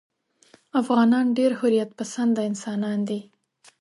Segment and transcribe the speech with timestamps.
[0.81, 3.19] افغانان ډېر حریت پسنده انسانان دي.